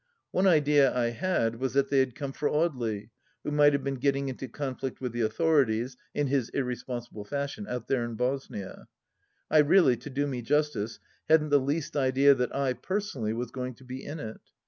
[0.31, 3.11] One idea I had was that they had come for Audely,
[3.43, 7.67] who might have been getting into conflict with the authorities, in his irre sponsible fashion,
[7.69, 8.87] out there in Bosnia.
[9.51, 10.97] I really, to do me justice,
[11.29, 14.41] hadn't the least idea that I, personally, was going to be in it.